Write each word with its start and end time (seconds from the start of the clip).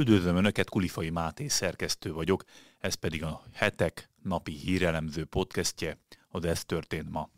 Üdvözlöm 0.00 0.36
Önöket, 0.36 0.70
Kulifai 0.70 1.10
Máté 1.10 1.48
szerkesztő 1.48 2.12
vagyok, 2.12 2.44
ez 2.78 2.94
pedig 2.94 3.22
a 3.22 3.42
hetek 3.52 4.10
napi 4.22 4.52
hírelemző 4.52 5.24
podcastje, 5.24 5.98
az 6.28 6.44
Ez 6.44 6.64
történt 6.64 7.10
ma. 7.10 7.28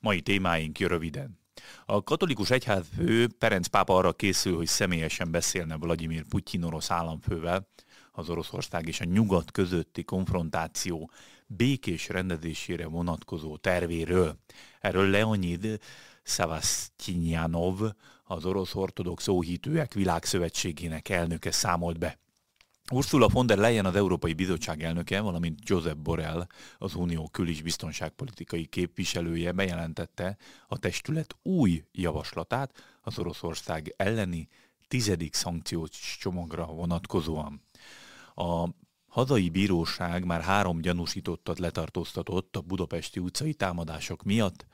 Mai 0.00 0.20
témáink 0.20 0.78
röviden. 0.78 1.38
A 1.86 2.02
katolikus 2.02 2.50
egyházfő 2.50 3.28
Perenc 3.38 3.66
pápa 3.66 3.96
arra 3.96 4.12
készül, 4.12 4.56
hogy 4.56 4.66
személyesen 4.66 5.30
beszélne 5.30 5.76
Vladimir 5.76 6.24
Putyin 6.28 6.62
orosz 6.62 6.90
államfővel, 6.90 7.68
az 8.12 8.30
Oroszország 8.30 8.88
és 8.88 9.00
a 9.00 9.04
nyugat 9.04 9.50
közötti 9.50 10.04
konfrontáció 10.04 11.10
békés 11.46 12.08
rendezésére 12.08 12.86
vonatkozó 12.86 13.56
tervéről. 13.56 14.38
Erről 14.80 15.10
Leonid 15.10 15.80
Szavasztinyanov, 16.22 17.80
az 18.28 18.44
orosz 18.44 18.74
ortodox 18.74 19.28
óhítőek 19.28 19.94
világszövetségének 19.94 21.08
elnöke 21.08 21.50
számolt 21.50 21.98
be. 21.98 22.18
Ursula 22.92 23.28
von 23.28 23.46
der 23.46 23.58
Leyen 23.58 23.86
az 23.86 23.96
Európai 23.96 24.32
Bizottság 24.32 24.82
elnöke, 24.82 25.20
valamint 25.20 25.58
Josep 25.62 25.96
Borrell, 25.96 26.46
az 26.78 26.94
Unió 26.94 27.28
kül- 27.28 27.62
biztonságpolitikai 27.62 28.66
képviselője 28.66 29.52
bejelentette 29.52 30.36
a 30.66 30.78
testület 30.78 31.36
új 31.42 31.84
javaslatát 31.92 32.98
az 33.02 33.18
Oroszország 33.18 33.94
elleni 33.96 34.48
tizedik 34.88 35.34
szankciós 35.34 36.16
csomagra 36.20 36.66
vonatkozóan. 36.66 37.62
A 38.34 38.68
hazai 39.06 39.48
bíróság 39.48 40.24
már 40.24 40.40
három 40.40 40.80
gyanúsítottat 40.80 41.58
letartóztatott 41.58 42.56
a 42.56 42.60
budapesti 42.60 43.20
utcai 43.20 43.54
támadások 43.54 44.22
miatt, 44.22 44.66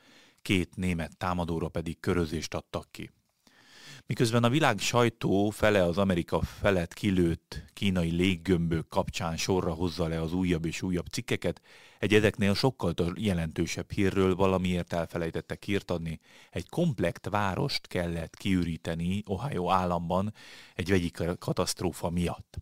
két 0.42 0.76
német 0.76 1.16
támadóra 1.16 1.68
pedig 1.68 2.00
körözést 2.00 2.54
adtak 2.54 2.88
ki. 2.90 3.10
Miközben 4.06 4.44
a 4.44 4.48
világ 4.48 4.78
sajtó 4.78 5.50
fele 5.50 5.84
az 5.84 5.98
Amerika 5.98 6.40
felett 6.40 6.94
kilőtt 6.94 7.64
kínai 7.72 8.10
léggömbök 8.10 8.88
kapcsán 8.88 9.36
sorra 9.36 9.72
hozza 9.72 10.06
le 10.06 10.20
az 10.20 10.32
újabb 10.32 10.64
és 10.64 10.82
újabb 10.82 11.06
cikkeket, 11.06 11.62
egy 11.98 12.14
ezeknél 12.14 12.54
sokkal 12.54 12.94
jelentősebb 13.14 13.90
hírről 13.90 14.34
valamiért 14.34 14.92
elfelejtettek 14.92 15.64
hírt 15.64 15.90
adni. 15.90 16.20
Egy 16.50 16.68
komplekt 16.68 17.28
várost 17.28 17.86
kellett 17.86 18.36
kiüríteni 18.36 19.22
Ohio 19.26 19.70
államban 19.70 20.34
egy 20.74 20.88
vegyi 20.88 21.10
katasztrófa 21.38 22.10
miatt. 22.10 22.58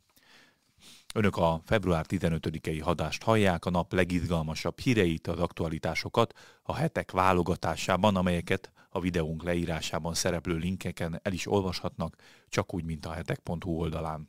Önök 1.14 1.36
a 1.36 1.61
február 1.64 2.05
15-i 2.08 2.80
hadást 2.83 3.22
hallják, 3.22 3.64
a 3.64 3.70
nap 3.70 3.92
legizgalmasabb 3.92 4.78
híreit, 4.78 5.27
az 5.27 5.39
aktualitásokat 5.39 6.34
a 6.62 6.75
hetek 6.75 7.11
válogatásában, 7.11 8.17
amelyeket 8.17 8.72
a 8.89 9.00
videónk 9.00 9.42
leírásában 9.42 10.14
szereplő 10.14 10.56
linkeken 10.56 11.20
el 11.22 11.33
is 11.33 11.47
olvashatnak, 11.47 12.17
csak 12.48 12.75
úgy, 12.75 12.84
mint 12.84 13.06
a 13.06 13.12
hetek.hu 13.12 13.70
oldalán. 13.70 14.28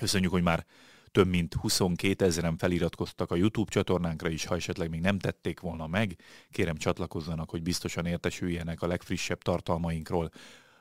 Köszönjük, 0.00 0.30
hogy 0.30 0.42
már 0.42 0.66
több 1.10 1.28
mint 1.28 1.54
22 1.54 2.24
ezeren 2.24 2.56
feliratkoztak 2.56 3.30
a 3.30 3.36
YouTube 3.36 3.70
csatornánkra 3.70 4.28
is, 4.28 4.44
ha 4.44 4.54
esetleg 4.54 4.90
még 4.90 5.00
nem 5.00 5.18
tették 5.18 5.60
volna 5.60 5.86
meg. 5.86 6.16
Kérem 6.50 6.76
csatlakozzanak, 6.76 7.50
hogy 7.50 7.62
biztosan 7.62 8.06
értesüljenek 8.06 8.82
a 8.82 8.86
legfrissebb 8.86 9.42
tartalmainkról. 9.42 10.30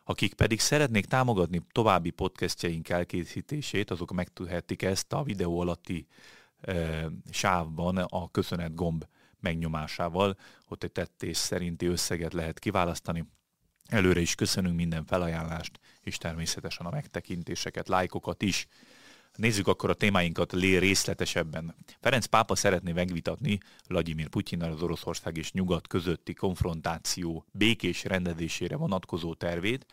Akik 0.10 0.34
pedig 0.34 0.60
szeretnék 0.60 1.06
támogatni 1.06 1.62
további 1.72 2.10
podcastjaink 2.10 2.90
elkészítését, 2.90 3.92
azok 3.92 4.12
megtudhetik 4.12 4.82
ezt 4.82 5.14
a 5.14 5.24
videó 5.24 5.60
alatti 5.60 6.08
e, 6.62 7.06
sávban 7.30 7.98
a 7.98 8.32
köszönet 8.32 8.76
gomb 8.76 9.06
megnyomásával. 9.40 10.38
Ott 10.68 10.84
egy 10.84 10.92
tettés 10.92 11.38
szerinti 11.38 11.86
összeget 11.86 12.34
lehet 12.34 12.60
kiválasztani. 12.60 13.26
Előre 13.88 14.20
is 14.20 14.36
köszönünk 14.36 14.76
minden 14.76 15.06
felajánlást, 15.06 15.80
és 16.02 16.18
természetesen 16.18 16.86
a 16.86 16.92
megtekintéseket, 16.92 17.88
lájkokat 17.88 18.42
is. 18.42 18.68
Nézzük 19.38 19.68
akkor 19.68 19.90
a 19.90 19.94
témáinkat 19.94 20.52
lé 20.52 20.78
részletesebben. 20.78 21.76
Ferenc 22.00 22.26
pápa 22.26 22.56
szeretné 22.56 22.92
megvitatni 22.92 23.60
Vladimir 23.88 24.28
Putyinnal 24.28 24.72
az 24.72 24.82
Oroszország 24.82 25.38
és 25.38 25.52
Nyugat 25.52 25.88
közötti 25.88 26.34
konfrontáció 26.34 27.46
békés 27.52 28.04
rendezésére 28.04 28.76
vonatkozó 28.76 29.34
tervét. 29.34 29.86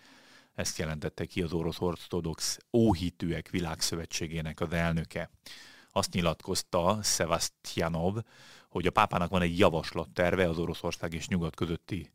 Ezt 0.54 0.78
jelentette 0.78 1.24
ki 1.24 1.42
az 1.42 1.52
orosz 1.52 1.80
ortodox 1.80 2.58
óhitűek 2.72 3.48
világszövetségének 3.50 4.60
az 4.60 4.72
elnöke. 4.72 5.30
Azt 5.90 6.12
nyilatkozta 6.12 6.98
Szevasztjanov, 7.02 8.16
hogy 8.68 8.86
a 8.86 8.90
pápának 8.90 9.30
van 9.30 9.42
egy 9.42 9.58
javaslatterve 9.58 10.48
az 10.48 10.58
Oroszország 10.58 11.14
és 11.14 11.28
Nyugat 11.28 11.54
közötti 11.54 12.10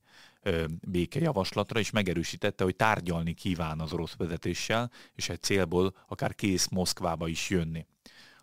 békejavaslatra, 0.81 1.79
és 1.79 1.89
megerősítette, 1.89 2.63
hogy 2.63 2.75
tárgyalni 2.75 3.33
kíván 3.33 3.79
az 3.79 3.93
orosz 3.93 4.15
vezetéssel, 4.15 4.91
és 5.13 5.29
egy 5.29 5.41
célból 5.41 5.95
akár 6.07 6.35
kész 6.35 6.67
Moszkvába 6.67 7.27
is 7.27 7.49
jönni. 7.49 7.85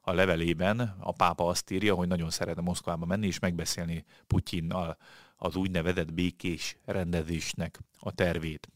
A 0.01 0.13
levelében 0.13 0.81
a 1.01 1.13
pápa 1.13 1.47
azt 1.47 1.71
írja, 1.71 1.95
hogy 1.95 2.09
nagyon 2.09 2.31
szeretne 2.31 2.63
Moszkvába 2.63 3.07
menni 3.07 3.27
és 3.27 3.39
megbeszélni 3.39 4.05
Putyinnal 4.27 4.97
az 5.37 5.57
úgynevezett 5.57 6.13
békés 6.13 6.77
rendezésnek 6.85 7.79
a 7.99 8.13
tervét. 8.13 8.69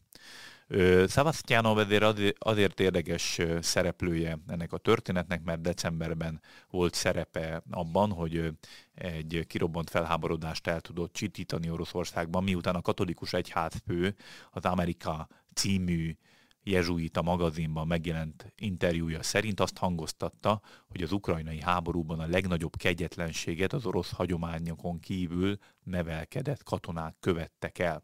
Szavasztjánov 1.05 1.77
azért, 1.77 2.35
azért 2.39 2.79
érdekes 2.79 3.39
szereplője 3.59 4.37
ennek 4.47 4.73
a 4.73 4.77
történetnek, 4.77 5.43
mert 5.43 5.61
decemberben 5.61 6.41
volt 6.69 6.93
szerepe 6.93 7.63
abban, 7.69 8.11
hogy 8.11 8.49
egy 8.95 9.45
kirobbant 9.47 9.89
felháborodást 9.89 10.67
el 10.67 10.81
tudott 10.81 11.13
csitítani 11.13 11.69
Oroszországban, 11.69 12.43
miután 12.43 12.75
a 12.75 12.81
katolikus 12.81 13.33
egyházfő 13.33 14.15
az 14.51 14.65
Amerika 14.65 15.27
című 15.53 16.15
jezsuita 16.63 17.21
magazinban 17.21 17.87
megjelent 17.87 18.53
interjúja 18.57 19.23
szerint 19.23 19.59
azt 19.59 19.77
hangoztatta, 19.77 20.61
hogy 20.89 21.01
az 21.01 21.11
ukrajnai 21.11 21.61
háborúban 21.61 22.19
a 22.19 22.27
legnagyobb 22.27 22.75
kegyetlenséget 22.75 23.73
az 23.73 23.85
orosz 23.85 24.11
hagyományokon 24.11 24.99
kívül 24.99 25.57
nevelkedett 25.83 26.63
katonák 26.63 27.15
követtek 27.19 27.79
el. 27.79 28.03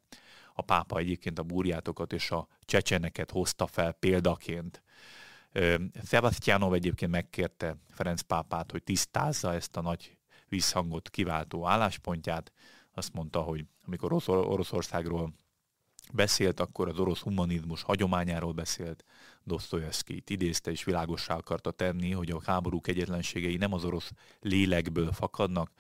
A 0.60 0.62
pápa 0.62 0.98
egyébként 0.98 1.40
a 1.40 1.44
búrjátokat 1.44 2.14
és 2.14 2.32
a 2.32 2.48
csecseneket 2.62 3.32
hozta 3.32 3.68
fel 3.68 3.92
példaként. 3.92 4.84
Sebastianov 6.06 6.74
egyébként 6.74 7.12
megkérte 7.12 7.78
Ferenc 7.90 8.22
pápát, 8.22 8.72
hogy 8.72 8.84
tisztázza 8.84 9.54
ezt 9.54 9.78
a 9.78 9.82
nagy 9.82 10.18
visszhangot 10.50 11.10
kiváltó 11.10 11.68
álláspontját. 11.68 12.52
Azt 12.94 13.14
mondta, 13.14 13.42
hogy 13.42 13.66
amikor 13.86 14.14
Oroszországról 14.28 15.34
beszélt, 16.14 16.60
akkor 16.60 16.88
az 16.88 17.00
orosz 17.00 17.20
humanizmus 17.20 17.82
hagyományáról 17.82 18.54
beszélt, 18.54 19.04
Dostoyevskit 19.44 20.30
idézte 20.30 20.72
és 20.72 20.84
világossá 20.84 21.36
akarta 21.36 21.72
tenni, 21.72 22.12
hogy 22.12 22.32
a 22.32 22.42
háború 22.46 22.82
kegyetlenségei 22.82 23.56
nem 23.56 23.74
az 23.74 23.86
orosz 23.86 24.12
lélekből 24.40 25.12
fakadnak, 25.12 25.72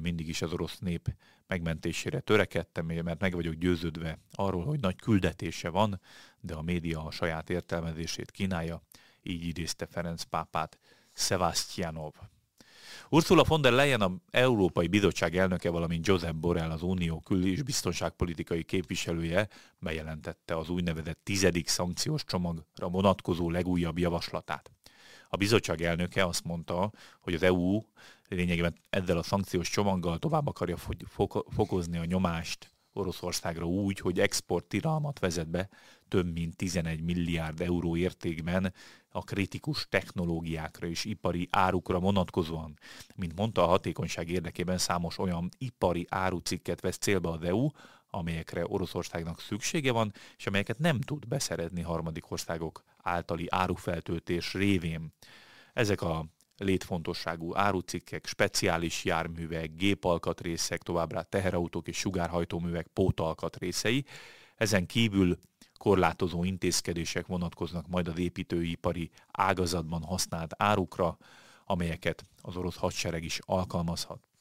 mindig 0.00 0.28
is 0.28 0.42
az 0.42 0.52
orosz 0.52 0.78
nép 0.78 1.14
megmentésére 1.52 2.20
törekedtem, 2.20 2.86
mert 2.86 3.20
meg 3.20 3.34
vagyok 3.34 3.54
győződve 3.54 4.18
arról, 4.32 4.64
hogy 4.64 4.80
nagy 4.80 4.96
küldetése 4.96 5.68
van, 5.68 6.00
de 6.40 6.54
a 6.54 6.62
média 6.62 7.04
a 7.04 7.10
saját 7.10 7.50
értelmezését 7.50 8.30
kínálja, 8.30 8.82
így 9.22 9.44
idézte 9.44 9.86
Ferenc 9.86 10.22
pápát 10.22 10.78
Sebastianov. 11.14 12.12
Ursula 13.08 13.44
von 13.44 13.60
der 13.60 13.72
Leyen 13.72 14.00
a 14.00 14.12
Európai 14.30 14.86
Bizottság 14.86 15.36
elnöke, 15.36 15.70
valamint 15.70 16.06
Josep 16.06 16.34
Borrell 16.34 16.70
az 16.70 16.82
Unió 16.82 17.20
kül- 17.20 17.44
és 17.44 17.62
biztonságpolitikai 17.62 18.64
képviselője 18.64 19.48
bejelentette 19.78 20.56
az 20.56 20.68
úgynevezett 20.68 21.20
tizedik 21.22 21.68
szankciós 21.68 22.24
csomagra 22.24 22.88
vonatkozó 22.88 23.50
legújabb 23.50 23.98
javaslatát. 23.98 24.70
A 25.34 25.36
bizottság 25.36 25.82
elnöke 25.82 26.26
azt 26.26 26.44
mondta, 26.44 26.92
hogy 27.20 27.34
az 27.34 27.42
EU 27.42 27.80
lényegében 28.28 28.74
ezzel 28.90 29.18
a 29.18 29.22
szankciós 29.22 29.70
csomaggal 29.70 30.18
tovább 30.18 30.46
akarja 30.46 30.76
fokozni 31.48 31.98
a 31.98 32.04
nyomást 32.04 32.70
Oroszországra 32.92 33.64
úgy, 33.64 33.98
hogy 33.98 34.20
export 34.20 34.64
tiralmat 34.64 35.18
vezet 35.18 35.48
be 35.48 35.68
több 36.08 36.32
mint 36.32 36.56
11 36.56 37.02
milliárd 37.02 37.60
euró 37.60 37.96
értékben 37.96 38.72
a 39.08 39.22
kritikus 39.22 39.86
technológiákra 39.88 40.86
és 40.86 41.04
ipari 41.04 41.48
árukra 41.50 41.98
vonatkozóan. 41.98 42.78
Mint 43.16 43.36
mondta, 43.36 43.62
a 43.62 43.66
hatékonyság 43.66 44.30
érdekében 44.30 44.78
számos 44.78 45.18
olyan 45.18 45.48
ipari 45.58 46.06
árucikket 46.08 46.80
vesz 46.80 46.98
célba 46.98 47.30
az 47.30 47.42
EU, 47.42 47.68
amelyekre 48.14 48.64
Oroszországnak 48.66 49.40
szüksége 49.40 49.92
van, 49.92 50.12
és 50.38 50.46
amelyeket 50.46 50.78
nem 50.78 51.00
tud 51.00 51.28
beszerezni 51.28 51.82
harmadik 51.82 52.30
országok 52.30 52.84
általi 53.02 53.46
árufeltöltés 53.50 54.52
révén. 54.52 55.12
Ezek 55.72 56.02
a 56.02 56.26
létfontosságú 56.56 57.56
árucikkek, 57.56 58.26
speciális 58.26 59.04
járművek, 59.04 59.76
gépalkatrészek, 59.76 60.82
továbbá 60.82 61.22
teherautók 61.22 61.88
és 61.88 61.96
sugárhajtóművek 61.96 62.86
pótalkatrészei. 62.86 64.04
Ezen 64.56 64.86
kívül 64.86 65.38
korlátozó 65.78 66.44
intézkedések 66.44 67.26
vonatkoznak 67.26 67.88
majd 67.88 68.08
az 68.08 68.18
építőipari 68.18 69.10
ágazatban 69.30 70.02
használt 70.02 70.54
árukra, 70.56 71.18
amelyeket 71.64 72.24
az 72.42 72.56
orosz 72.56 72.76
hadsereg 72.76 73.24
is 73.24 73.38
alkalmazhat. 73.44 74.31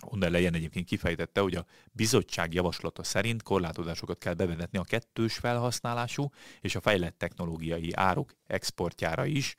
Onnan 0.00 0.30
lejen 0.30 0.54
egyébként 0.54 0.86
kifejtette, 0.86 1.40
hogy 1.40 1.54
a 1.54 1.66
bizottság 1.92 2.54
javaslata 2.54 3.02
szerint 3.02 3.42
korlátozásokat 3.42 4.18
kell 4.18 4.34
bevezetni 4.34 4.78
a 4.78 4.84
kettős 4.84 5.36
felhasználású 5.36 6.30
és 6.60 6.74
a 6.74 6.80
fejlett 6.80 7.18
technológiai 7.18 7.92
áruk 7.92 8.34
exportjára 8.46 9.24
is, 9.24 9.56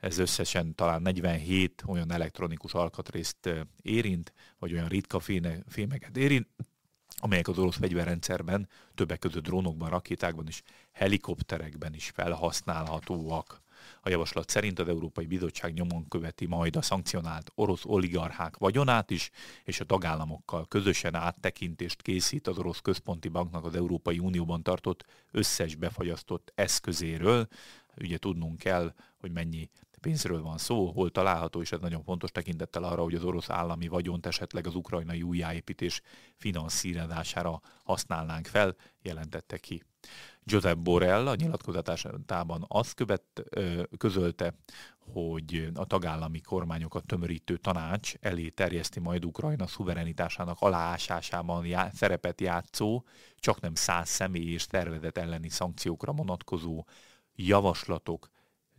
ez 0.00 0.18
összesen 0.18 0.74
talán 0.74 1.02
47 1.02 1.82
olyan 1.86 2.12
elektronikus 2.12 2.72
alkatrészt 2.74 3.50
érint, 3.82 4.32
vagy 4.58 4.72
olyan 4.72 4.88
ritka 4.88 5.20
fémeket 5.68 6.16
érint, 6.16 6.48
amelyek 7.16 7.48
az 7.48 7.58
orosz 7.58 7.76
fegyverrendszerben, 7.76 8.68
többek 8.94 9.18
között 9.18 9.42
drónokban, 9.42 9.90
rakétákban 9.90 10.46
és 10.46 10.62
helikopterekben 10.92 11.94
is 11.94 12.10
felhasználhatóak. 12.14 13.60
A 14.00 14.08
javaslat 14.08 14.48
szerint 14.48 14.78
az 14.78 14.88
Európai 14.88 15.26
Bizottság 15.26 15.72
nyomon 15.72 16.08
követi 16.08 16.46
majd 16.46 16.76
a 16.76 16.82
szankcionált 16.82 17.52
orosz 17.54 17.84
oligarchák 17.84 18.56
vagyonát 18.56 19.10
is, 19.10 19.30
és 19.64 19.80
a 19.80 19.84
tagállamokkal 19.84 20.66
közösen 20.68 21.14
áttekintést 21.14 22.02
készít 22.02 22.46
az 22.46 22.58
orosz 22.58 22.80
központi 22.80 23.28
banknak 23.28 23.64
az 23.64 23.74
Európai 23.74 24.18
Unióban 24.18 24.62
tartott 24.62 25.04
összes 25.30 25.74
befagyasztott 25.74 26.52
eszközéről. 26.54 27.48
Ugye 27.96 28.18
tudnunk 28.18 28.58
kell, 28.58 28.94
hogy 29.20 29.32
mennyi 29.32 29.68
pénzről 30.00 30.42
van 30.42 30.58
szó, 30.58 30.90
hol 30.92 31.10
található, 31.10 31.60
és 31.60 31.72
ez 31.72 31.80
nagyon 31.80 32.02
fontos 32.02 32.30
tekintettel 32.30 32.84
arra, 32.84 33.02
hogy 33.02 33.14
az 33.14 33.24
orosz 33.24 33.50
állami 33.50 33.88
vagyont 33.88 34.26
esetleg 34.26 34.66
az 34.66 34.74
ukrajnai 34.74 35.22
újjáépítés 35.22 36.00
finanszírozására 36.36 37.60
használnánk 37.84 38.46
fel, 38.46 38.76
jelentette 39.02 39.58
ki. 39.58 39.82
Josep 40.44 40.78
Borrell 40.78 41.28
a 41.28 41.34
nyilatkozatában 41.34 42.64
azt 42.68 42.94
követ, 42.94 43.22
közölte, 43.98 44.54
hogy 45.12 45.70
a 45.74 45.84
tagállami 45.84 46.40
kormányokat 46.40 47.06
tömörítő 47.06 47.56
tanács 47.56 48.14
elé 48.20 48.48
terjeszti 48.48 49.00
majd 49.00 49.24
Ukrajna 49.24 49.66
szuverenitásának 49.66 50.56
aláásásában 50.60 51.66
já, 51.66 51.90
szerepet 51.94 52.40
játszó, 52.40 53.04
csak 53.36 53.60
nem 53.60 53.74
száz 53.74 54.08
személy 54.08 54.52
és 54.52 54.62
szervezet 54.62 55.18
elleni 55.18 55.48
szankciókra 55.48 56.12
vonatkozó 56.12 56.84
javaslatok 57.34 58.30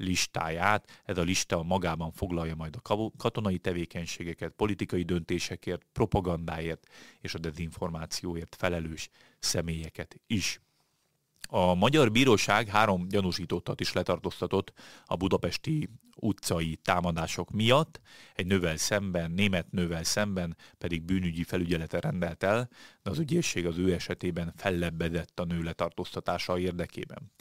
listáját. 0.02 1.02
Ez 1.06 1.18
a 1.18 1.22
lista 1.22 1.64
magában 1.64 2.12
foglalja 2.12 2.56
majd 2.56 2.76
a 2.82 3.10
katonai 3.18 3.58
tevékenységeket, 3.58 4.52
politikai 4.52 5.04
döntésekért, 5.04 5.86
propagandáért 5.92 6.88
és 7.20 7.34
a 7.34 7.40
dezinformációért 7.40 8.56
felelős 8.56 9.10
személyeket 9.40 10.20
is. 10.28 10.62
A 11.54 11.74
Magyar 11.74 12.12
Bíróság 12.12 12.68
három 12.68 13.08
gyanúsítottat 13.08 13.80
is 13.80 13.94
letartóztatott 13.94 14.74
a 15.06 15.16
budapesti 15.16 15.90
utcai 16.16 16.76
támadások 16.76 17.52
miatt, 17.52 18.02
egy 18.36 18.46
nővel 18.46 18.78
szemben, 18.78 19.32
német 19.32 19.72
nővel 19.72 20.04
szemben 20.04 20.58
pedig 20.78 21.04
bűnügyi 21.04 21.44
felügyelete 21.44 22.00
rendelt 22.00 22.44
el, 22.44 22.70
de 23.04 23.10
az 23.10 23.20
ügyészség 23.20 23.66
az 23.66 23.78
ő 23.78 23.94
esetében 23.94 24.54
fellebbedett 24.58 25.40
a 25.40 25.44
nő 25.44 25.62
letartóztatása 25.62 26.60
érdekében. 26.60 27.32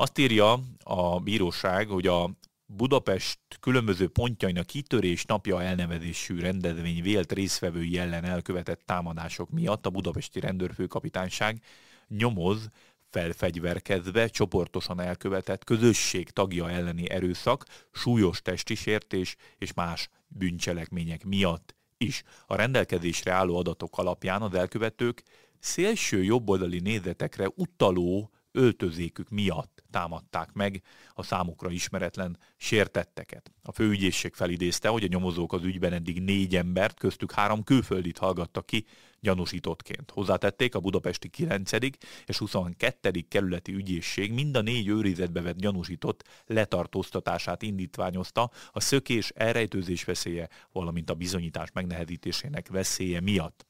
Azt 0.00 0.18
írja 0.18 0.60
a 0.84 1.18
bíróság, 1.18 1.88
hogy 1.88 2.06
a 2.06 2.30
Budapest 2.66 3.38
különböző 3.60 4.08
pontjainak 4.08 4.66
kitörés 4.66 5.24
napja 5.24 5.62
elnevezésű 5.62 6.40
rendezvény 6.40 7.02
vélt 7.02 7.32
részvevői 7.32 7.98
ellen 7.98 8.24
elkövetett 8.24 8.80
támadások 8.86 9.50
miatt 9.50 9.86
a 9.86 9.90
budapesti 9.90 10.40
rendőrfőkapitányság 10.40 11.62
nyomoz 12.08 12.68
felfegyverkezve 13.10 14.28
csoportosan 14.28 15.00
elkövetett 15.00 15.64
közösség 15.64 16.30
tagja 16.30 16.70
elleni 16.70 17.10
erőszak, 17.10 17.64
súlyos 17.92 18.42
testi 18.42 18.74
sértés 18.74 19.36
és 19.58 19.72
más 19.72 20.08
bűncselekmények 20.28 21.24
miatt 21.24 21.74
is. 21.96 22.22
A 22.46 22.54
rendelkezésre 22.54 23.32
álló 23.32 23.56
adatok 23.56 23.98
alapján 23.98 24.42
az 24.42 24.54
elkövetők 24.54 25.22
szélső 25.58 26.22
jobboldali 26.22 26.78
nézetekre 26.78 27.48
utaló 27.54 28.30
öltözékük 28.52 29.28
miatt 29.28 29.79
támadták 29.90 30.52
meg 30.52 30.82
a 31.14 31.22
számukra 31.22 31.70
ismeretlen 31.70 32.38
sértetteket. 32.56 33.52
A 33.62 33.72
főügyészség 33.72 34.34
felidézte, 34.34 34.88
hogy 34.88 35.04
a 35.04 35.06
nyomozók 35.06 35.52
az 35.52 35.64
ügyben 35.64 35.92
eddig 35.92 36.22
négy 36.22 36.56
embert, 36.56 36.98
köztük 36.98 37.32
három 37.32 37.64
külföldit 37.64 38.18
hallgattak 38.18 38.66
ki 38.66 38.86
gyanúsítottként. 39.20 40.10
Hozzátették 40.10 40.74
a 40.74 40.80
budapesti 40.80 41.28
9. 41.28 41.70
és 42.26 42.38
22. 42.38 43.24
kerületi 43.28 43.72
ügyészség 43.72 44.32
mind 44.32 44.56
a 44.56 44.60
négy 44.60 44.88
őrizetbe 44.88 45.40
vett 45.40 45.56
gyanúsított 45.56 46.24
letartóztatását 46.46 47.62
indítványozta 47.62 48.50
a 48.70 48.80
szökés, 48.80 49.30
elrejtőzés 49.34 50.04
veszélye, 50.04 50.48
valamint 50.72 51.10
a 51.10 51.14
bizonyítás 51.14 51.68
megnehezítésének 51.72 52.68
veszélye 52.68 53.20
miatt. 53.20 53.69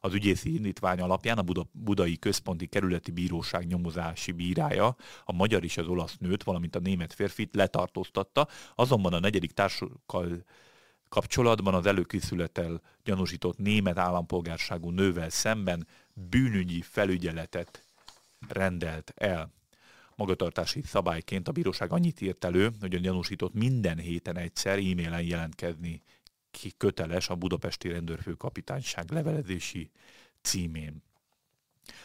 Az 0.00 0.14
ügyészi 0.14 0.54
indítvány 0.54 1.00
alapján 1.00 1.38
a 1.38 1.42
Buda, 1.42 1.66
Budai 1.72 2.18
Központi 2.18 2.66
Kerületi 2.66 3.10
Bíróság 3.10 3.66
nyomozási 3.66 4.32
bírája 4.32 4.96
a 5.24 5.32
magyar 5.32 5.64
és 5.64 5.76
az 5.76 5.86
olasz 5.86 6.16
nőt, 6.18 6.42
valamint 6.42 6.76
a 6.76 6.80
német 6.80 7.12
férfit 7.12 7.54
letartóztatta, 7.54 8.48
azonban 8.74 9.12
a 9.12 9.20
negyedik 9.20 9.52
társukkal 9.52 10.44
kapcsolatban 11.08 11.74
az 11.74 11.86
előkészületel 11.86 12.80
gyanúsított 13.04 13.58
német 13.58 13.98
állampolgárságú 13.98 14.90
nővel 14.90 15.30
szemben 15.30 15.86
bűnügyi 16.12 16.82
felügyeletet 16.82 17.82
rendelt 18.48 19.12
el. 19.16 19.54
Magatartási 20.16 20.82
szabályként 20.82 21.48
a 21.48 21.52
bíróság 21.52 21.92
annyit 21.92 22.20
írt 22.20 22.44
elő, 22.44 22.70
hogy 22.80 22.94
a 22.94 22.98
gyanúsított 22.98 23.54
minden 23.54 23.98
héten 23.98 24.36
egyszer 24.36 24.78
e-mailen 24.78 25.22
jelentkezni 25.22 26.02
ki 26.56 26.72
köteles 26.76 27.28
a 27.28 27.34
budapesti 27.34 27.88
rendőrfőkapitányság 27.88 29.10
levelezési 29.10 29.90
címén. 30.42 31.02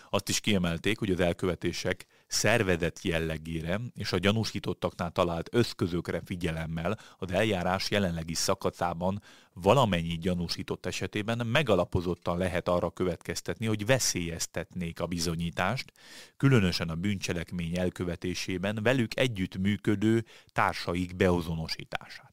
Azt 0.10 0.30
is 0.30 0.40
kiemelték, 0.40 1.00
hogy 1.00 1.12
az 1.12 1.20
elkövetések 1.20 2.06
szervezett 2.28 3.02
jellegére 3.02 3.80
és 3.96 4.12
a 4.12 4.18
gyanúsítottaknál 4.18 5.12
talált 5.12 5.50
összközökre 5.52 6.22
figyelemmel 6.26 7.00
az 7.18 7.32
eljárás 7.32 7.92
jelenlegi 7.92 8.34
szakaszában 8.34 9.22
valamennyi 9.54 10.18
gyanúsított 10.18 10.86
esetében 10.86 11.48
megalapozottan 11.48 12.38
lehet 12.38 12.68
arra 12.68 12.90
következtetni, 12.90 13.66
hogy 13.66 13.86
veszélyeztetnék 13.86 15.00
a 15.00 15.06
bizonyítást, 15.06 15.92
különösen 16.38 16.90
a 16.90 16.96
bűncselekmény 16.96 17.78
elkövetésében 17.78 18.80
velük 18.84 19.18
együtt 19.18 19.58
működő 19.58 20.26
társaik 20.54 21.16
beazonosítását. 21.16 22.31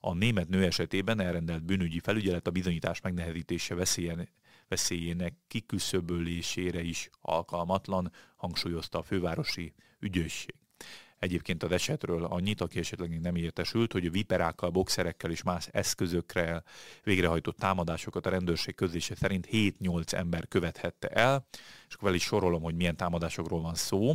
A 0.00 0.14
német 0.14 0.48
nő 0.48 0.64
esetében 0.64 1.20
elrendelt 1.20 1.64
bűnügyi 1.64 2.00
felügyelet 2.00 2.46
a 2.46 2.50
bizonyítás 2.50 3.00
megnehezítése 3.00 3.74
veszélyen, 3.74 4.28
veszélyének 4.68 5.34
kiküszöbölésére 5.48 6.82
is 6.82 7.10
alkalmatlan, 7.20 8.12
hangsúlyozta 8.36 8.98
a 8.98 9.02
fővárosi 9.02 9.74
ügyősség. 10.00 10.54
Egyébként 11.18 11.62
az 11.62 11.70
esetről 11.70 12.24
annyit, 12.24 12.60
aki 12.60 12.78
esetleg 12.78 13.20
nem 13.20 13.36
értesült, 13.36 13.92
hogy 13.92 14.06
a 14.06 14.10
viperákkal, 14.10 14.70
boxerekkel 14.70 15.30
és 15.30 15.42
más 15.42 15.68
eszközökre 15.72 16.62
végrehajtott 17.02 17.56
támadásokat 17.56 18.26
a 18.26 18.30
rendőrség 18.30 18.74
közlése 18.74 19.14
szerint 19.14 19.48
7-8 19.52 20.12
ember 20.12 20.48
követhette 20.48 21.08
el, 21.08 21.46
és 21.88 21.94
akkor 21.94 22.08
vel 22.08 22.16
is 22.16 22.22
sorolom, 22.22 22.62
hogy 22.62 22.74
milyen 22.74 22.96
támadásokról 22.96 23.60
van 23.60 23.74
szó. 23.74 24.14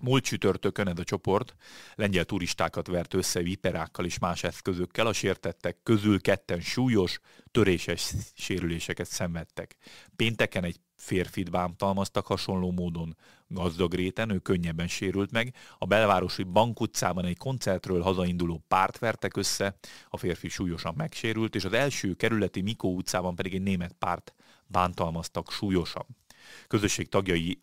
Múlt 0.00 0.24
csütörtökön 0.24 0.88
ez 0.88 0.98
a 0.98 1.04
csoport 1.04 1.56
lengyel 1.94 2.24
turistákat 2.24 2.86
vert 2.86 3.14
össze 3.14 3.42
viperákkal 3.42 4.04
és 4.04 4.18
más 4.18 4.44
eszközökkel, 4.44 5.06
a 5.06 5.12
sértettek 5.12 5.76
közül 5.82 6.20
ketten 6.20 6.60
súlyos, 6.60 7.20
töréses 7.50 8.12
sérüléseket 8.34 9.06
szenvedtek. 9.06 9.76
Pénteken 10.16 10.64
egy 10.64 10.80
férfit 10.96 11.50
bántalmaztak 11.50 12.26
hasonló 12.26 12.70
módon. 12.70 13.16
Gazdag 13.46 13.94
réten 13.94 14.30
ő 14.30 14.38
könnyebben 14.38 14.88
sérült 14.88 15.30
meg, 15.30 15.54
a 15.78 15.86
belvárosi 15.86 16.42
Bank 16.42 16.80
utcában 16.80 17.24
egy 17.24 17.38
koncertről 17.38 18.02
hazainduló 18.02 18.64
párt 18.68 18.98
vertek 18.98 19.36
össze, 19.36 19.78
a 20.08 20.16
férfi 20.16 20.48
súlyosan 20.48 20.94
megsérült, 20.96 21.54
és 21.54 21.64
az 21.64 21.72
első 21.72 22.14
kerületi 22.14 22.60
Mikó 22.60 22.94
utcában 22.94 23.34
pedig 23.34 23.54
egy 23.54 23.62
német 23.62 23.92
párt 23.92 24.34
bántalmaztak 24.66 25.52
súlyosan. 25.52 26.06
Közösség 26.66 27.08
tagjai 27.08 27.58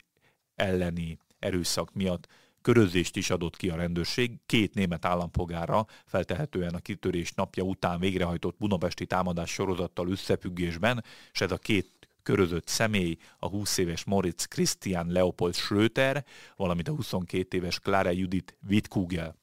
elleni 0.56 1.18
erőszak 1.40 1.94
miatt 1.94 2.28
körözést 2.62 3.16
is 3.16 3.30
adott 3.30 3.56
ki 3.56 3.70
a 3.70 3.76
rendőrség 3.76 4.32
két 4.46 4.74
német 4.74 5.06
állampolgára 5.06 5.86
feltehetően 6.06 6.74
a 6.74 6.80
kitörés 6.80 7.32
napja 7.34 7.64
után 7.64 8.00
végrehajtott 8.00 8.58
budapesti 8.58 9.06
támadás 9.06 9.52
sorozattal 9.52 10.10
összefüggésben, 10.10 11.04
és 11.32 11.42
ez 11.42 11.52
a 11.52 11.58
két 11.58 12.00
körözött 12.24 12.68
személy 12.68 13.18
a 13.40 13.48
20 13.48 13.78
éves 13.78 14.04
Moritz 14.04 14.46
Christian 14.46 15.12
Leopold 15.12 15.56
Schröter, 15.56 16.26
valamint 16.56 16.88
a 16.88 16.96
22 16.96 17.58
éves 17.58 17.80
Clara 17.80 18.10
Judith 18.10 18.54
Wittkugel. 18.70 19.36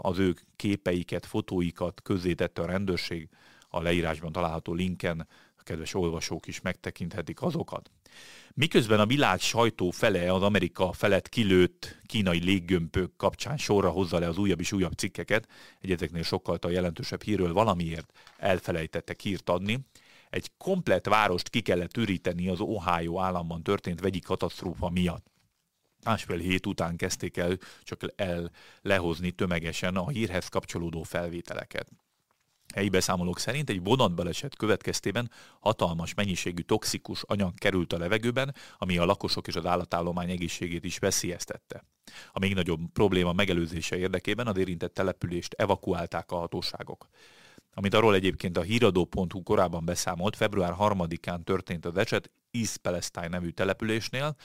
Az 0.00 0.18
ő 0.18 0.34
képeiket, 0.56 1.26
fotóikat 1.26 2.02
közzétette 2.02 2.62
a 2.62 2.66
rendőrség, 2.66 3.28
a 3.68 3.82
leírásban 3.82 4.32
található 4.32 4.72
linken 4.74 5.28
a 5.56 5.62
kedves 5.62 5.94
olvasók 5.94 6.46
is 6.46 6.60
megtekinthetik 6.60 7.42
azokat. 7.42 7.90
Miközben 8.54 9.00
a 9.00 9.06
világ 9.06 9.40
sajtó 9.40 9.90
fele 9.90 10.32
az 10.32 10.42
Amerika 10.42 10.92
felett 10.92 11.28
kilőtt 11.28 11.98
kínai 12.06 12.38
léggömpök 12.38 13.16
kapcsán 13.16 13.56
sorra 13.56 13.90
hozza 13.90 14.18
le 14.18 14.28
az 14.28 14.38
újabb 14.38 14.60
és 14.60 14.72
újabb 14.72 14.92
cikkeket, 14.92 15.48
egy 15.80 15.90
ezeknél 15.90 16.22
sokkal 16.22 16.58
jelentősebb 16.68 17.22
hírről 17.22 17.52
valamiért 17.52 18.12
elfelejtettek 18.36 19.20
hírt 19.20 19.48
adni, 19.48 19.86
egy 20.30 20.50
komplett 20.58 21.06
várost 21.06 21.48
ki 21.48 21.60
kellett 21.60 21.96
üríteni 21.96 22.48
az 22.48 22.60
Ohio 22.60 23.20
államban 23.20 23.62
történt 23.62 24.00
vegyi 24.00 24.20
katasztrófa 24.20 24.90
miatt. 24.90 25.26
másfél 26.04 26.38
hét 26.38 26.66
után 26.66 26.96
kezdték 26.96 27.36
el 27.36 27.58
csak 27.82 28.00
el 28.16 28.50
lehozni 28.82 29.30
tömegesen 29.30 29.96
a 29.96 30.08
hírhez 30.08 30.48
kapcsolódó 30.48 31.02
felvételeket. 31.02 31.88
Helyi 32.72 32.88
beszámolók 32.88 33.38
szerint 33.38 33.70
egy 33.70 33.82
vonatbaleset 33.82 34.56
következtében 34.56 35.30
hatalmas 35.60 36.14
mennyiségű 36.14 36.62
toxikus 36.62 37.22
anyag 37.22 37.54
került 37.54 37.92
a 37.92 37.98
levegőben, 37.98 38.54
ami 38.78 38.98
a 38.98 39.04
lakosok 39.04 39.46
és 39.46 39.56
az 39.56 39.66
állatállomány 39.66 40.30
egészségét 40.30 40.84
is 40.84 40.98
veszélyeztette. 40.98 41.84
A 42.32 42.38
még 42.38 42.54
nagyobb 42.54 42.80
probléma 42.92 43.32
megelőzése 43.32 43.96
érdekében 43.96 44.46
az 44.46 44.56
érintett 44.56 44.94
települést 44.94 45.52
evakuálták 45.52 46.30
a 46.30 46.36
hatóságok. 46.36 47.08
Amit 47.74 47.94
arról 47.94 48.14
egyébként 48.14 48.56
a 48.56 48.62
híradó.hu 48.62 49.42
korábban 49.42 49.84
beszámolt, 49.84 50.36
február 50.36 50.74
3-án 50.78 51.44
történt 51.44 51.84
az 51.86 51.96
eset 51.96 52.30
East 52.50 52.76
Palestine 52.76 53.28
nevű 53.28 53.48
településnél, 53.48 54.36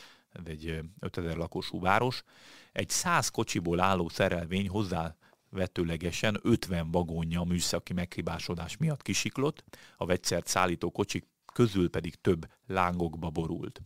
egy 0.45 0.79
5000 0.99 1.37
lakosú 1.37 1.79
város, 1.79 2.23
egy 2.71 2.89
100 2.89 3.29
kocsiból 3.29 3.79
álló 3.79 4.09
szerelvény 4.09 4.69
hozzá 4.69 5.15
vetőlegesen 5.49 6.39
50 6.41 6.91
vagonja 6.91 7.43
műszaki 7.43 7.93
meghibásodás 7.93 8.77
miatt 8.77 9.01
kisiklott, 9.01 9.63
a 9.97 10.05
vegyszert 10.05 10.47
szállító 10.47 10.91
kocsik 10.91 11.27
közül 11.53 11.89
pedig 11.89 12.15
több 12.15 12.47
lángokba 12.67 13.29
borult. 13.29 13.81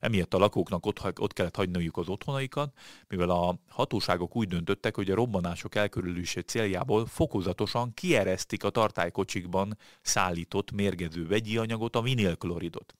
Emiatt 0.00 0.34
a 0.34 0.38
lakóknak 0.38 0.86
ott, 0.86 1.20
ott 1.20 1.32
kellett 1.32 1.56
hagyniuk 1.56 1.96
az 1.96 2.08
otthonaikat, 2.08 2.78
mivel 3.08 3.30
a 3.30 3.58
hatóságok 3.68 4.36
úgy 4.36 4.48
döntöttek, 4.48 4.94
hogy 4.94 5.10
a 5.10 5.14
robbanások 5.14 5.74
elkörülése 5.74 6.42
céljából 6.42 7.06
fokozatosan 7.06 7.94
kieresztik 7.94 8.64
a 8.64 8.70
tartálykocsikban 8.70 9.78
szállított 10.02 10.70
mérgező 10.70 11.26
vegyi 11.26 11.56
anyagot, 11.56 11.96
a 11.96 12.02
vinilkloridot. 12.02 12.94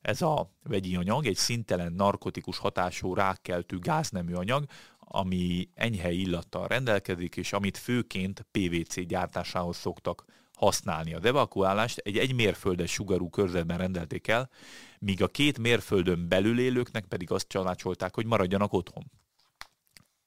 Ez 0.00 0.22
a 0.22 0.50
vegyi 0.62 0.96
anyag 0.96 1.26
egy 1.26 1.36
szintelen 1.36 1.92
narkotikus 1.92 2.58
hatású 2.58 3.14
rákkeltő 3.14 3.78
gáznemű 3.78 4.34
anyag, 4.34 4.64
ami 5.08 5.68
enyhe 5.74 6.10
illattal 6.10 6.66
rendelkezik, 6.66 7.36
és 7.36 7.52
amit 7.52 7.78
főként 7.78 8.46
PVC 8.50 9.00
gyártásához 9.06 9.76
szoktak 9.76 10.24
használni. 10.56 11.14
Az 11.14 11.24
evakuálást 11.24 11.98
egy 11.98 12.18
egy 12.18 12.34
mérföldes 12.34 12.92
sugarú 12.92 13.30
körzetben 13.30 13.78
rendelték 13.78 14.28
el, 14.28 14.50
míg 14.98 15.22
a 15.22 15.28
két 15.28 15.58
mérföldön 15.58 16.28
belül 16.28 16.60
élőknek 16.60 17.04
pedig 17.04 17.30
azt 17.30 17.48
csalácsolták, 17.48 18.14
hogy 18.14 18.26
maradjanak 18.26 18.72
otthon. 18.72 19.10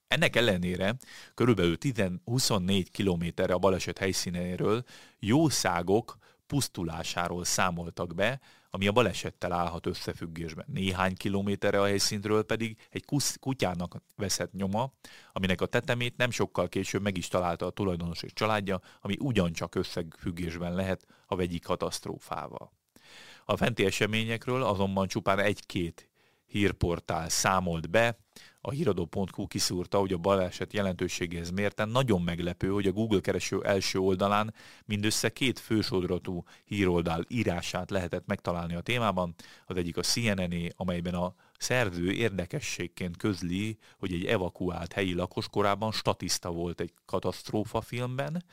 Ennek 0.07 0.35
ellenére 0.35 0.95
körülbelül 1.33 1.77
10, 1.77 2.03
24 2.25 2.91
kilométerre 2.91 3.53
a 3.53 3.57
baleset 3.57 3.97
helyszínéről 3.97 4.83
jószágok 5.19 6.17
pusztulásáról 6.51 7.43
számoltak 7.43 8.15
be, 8.15 8.39
ami 8.69 8.87
a 8.87 8.91
balesettel 8.91 9.51
állhat 9.51 9.85
összefüggésben. 9.85 10.65
Néhány 10.67 11.15
kilométerre 11.15 11.81
a 11.81 11.85
helyszínről 11.85 12.43
pedig 12.43 12.77
egy 12.89 13.05
kutyának 13.39 14.01
veszett 14.15 14.53
nyoma, 14.53 14.91
aminek 15.33 15.61
a 15.61 15.65
tetemét 15.65 16.17
nem 16.17 16.31
sokkal 16.31 16.67
később 16.67 17.01
meg 17.01 17.17
is 17.17 17.27
találta 17.27 17.65
a 17.65 17.69
tulajdonos 17.69 18.23
és 18.23 18.33
családja, 18.33 18.81
ami 19.01 19.15
ugyancsak 19.19 19.75
összefüggésben 19.75 20.73
lehet 20.73 21.05
a 21.25 21.35
vegyi 21.35 21.59
katasztrófával. 21.59 22.71
A 23.45 23.57
fenti 23.57 23.85
eseményekről 23.85 24.63
azonban 24.63 25.07
csupán 25.07 25.39
egy-két 25.39 26.09
hírportál 26.45 27.29
számolt 27.29 27.89
be, 27.89 28.17
a 28.61 28.71
híradó.hu 28.71 29.47
kiszúrta, 29.47 29.99
hogy 29.99 30.13
a 30.13 30.17
baleset 30.17 30.73
jelentőségéhez 30.73 31.49
mérten 31.49 31.89
nagyon 31.89 32.21
meglepő, 32.21 32.69
hogy 32.69 32.87
a 32.87 32.91
Google 32.91 33.19
kereső 33.19 33.63
első 33.63 33.99
oldalán 33.99 34.53
mindössze 34.85 35.29
két 35.29 35.59
fősodratú 35.59 36.43
híroldal 36.65 37.25
írását 37.27 37.89
lehetett 37.89 38.25
megtalálni 38.25 38.75
a 38.75 38.81
témában. 38.81 39.35
Az 39.65 39.77
egyik 39.77 39.97
a 39.97 40.01
cnn 40.01 40.69
amelyben 40.75 41.13
a 41.13 41.33
szerző 41.57 42.11
érdekességként 42.11 43.17
közli, 43.17 43.77
hogy 43.99 44.13
egy 44.13 44.25
evakuált 44.25 44.93
helyi 44.93 45.13
lakos 45.13 45.49
korábban 45.49 45.91
statiszta 45.91 46.51
volt 46.51 46.81
egy 46.81 46.93
katasztrófa 47.05 47.81
filmben, 47.81 48.43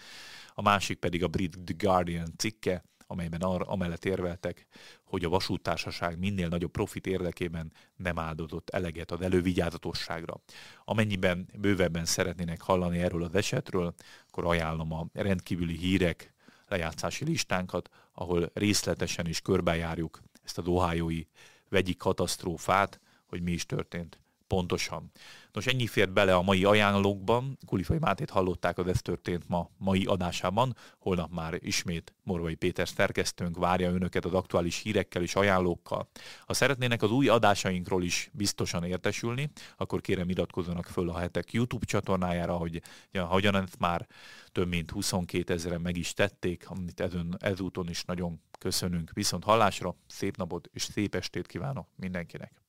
a 0.54 0.62
másik 0.62 0.98
pedig 0.98 1.22
a 1.22 1.28
brit 1.28 1.78
Guardian 1.78 2.32
cikke, 2.36 2.84
amelyben 3.10 3.40
ar, 3.40 3.64
amellett 3.66 4.04
érveltek, 4.04 4.66
hogy 5.04 5.24
a 5.24 5.28
vasúttársaság 5.28 6.18
minél 6.18 6.48
nagyobb 6.48 6.70
profit 6.70 7.06
érdekében 7.06 7.72
nem 7.96 8.18
áldozott 8.18 8.70
eleget 8.70 9.10
az 9.10 9.20
elővigyázatosságra. 9.20 10.40
Amennyiben 10.84 11.48
bővebben 11.54 12.04
szeretnének 12.04 12.60
hallani 12.60 12.98
erről 12.98 13.22
az 13.22 13.34
esetről, 13.34 13.94
akkor 14.28 14.46
ajánlom 14.46 14.92
a 14.92 15.06
rendkívüli 15.12 15.76
hírek 15.76 16.32
lejátszási 16.68 17.24
listánkat, 17.24 17.88
ahol 18.12 18.50
részletesen 18.54 19.26
is 19.26 19.40
körbejárjuk 19.40 20.20
ezt 20.44 20.58
a 20.58 20.62
dohájói 20.62 21.24
vegyi 21.68 21.94
katasztrófát, 21.94 23.00
hogy 23.26 23.42
mi 23.42 23.52
is 23.52 23.66
történt 23.66 24.20
pontosan. 24.48 25.10
Nos, 25.52 25.66
ennyi 25.66 25.86
fért 25.86 26.12
bele 26.12 26.34
a 26.34 26.42
mai 26.42 26.64
ajánlókban. 26.64 27.58
Kulifai 27.66 27.98
Mátét 27.98 28.30
hallották, 28.30 28.78
az 28.78 28.86
ez 28.86 29.02
történt 29.02 29.48
ma 29.48 29.70
mai 29.76 30.04
adásában. 30.04 30.76
Holnap 30.98 31.32
már 31.32 31.58
ismét 31.60 32.14
Morvai 32.22 32.54
Péter 32.54 32.88
szerkesztőnk 32.88 33.56
várja 33.56 33.90
önöket 33.90 34.24
az 34.24 34.34
aktuális 34.34 34.82
hírekkel 34.82 35.22
és 35.22 35.34
ajánlókkal. 35.34 36.08
Ha 36.46 36.54
szeretnének 36.54 37.02
az 37.02 37.10
új 37.10 37.28
adásainkról 37.28 38.02
is 38.02 38.30
biztosan 38.32 38.84
értesülni, 38.84 39.50
akkor 39.76 40.00
kérem 40.00 40.28
iratkozzanak 40.28 40.86
föl 40.86 41.10
a 41.10 41.18
hetek 41.18 41.52
YouTube 41.52 41.84
csatornájára, 41.84 42.56
hogy 42.56 42.82
ja, 43.10 43.24
hogyan 43.24 43.54
ezt 43.54 43.78
már 43.78 44.06
több 44.52 44.68
mint 44.68 44.90
22 44.90 45.52
ezeren 45.52 45.80
meg 45.80 45.96
is 45.96 46.12
tették, 46.12 46.70
amit 46.70 47.00
ezön, 47.00 47.36
ezúton 47.38 47.88
is 47.88 48.04
nagyon 48.04 48.40
köszönünk. 48.58 49.10
Viszont 49.12 49.44
hallásra, 49.44 49.96
szép 50.06 50.36
napot 50.36 50.68
és 50.72 50.82
szép 50.82 51.14
estét 51.14 51.46
kívánok 51.46 51.88
mindenkinek! 51.96 52.67